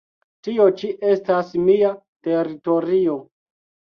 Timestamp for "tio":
0.45-0.63